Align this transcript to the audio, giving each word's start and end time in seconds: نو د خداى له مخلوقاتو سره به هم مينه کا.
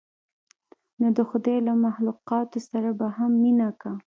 نو 0.99 1.07
د 1.17 1.19
خداى 1.29 1.57
له 1.67 1.73
مخلوقاتو 1.85 2.57
سره 2.69 2.89
به 2.99 3.07
هم 3.17 3.31
مينه 3.43 3.69
کا. 3.81 3.91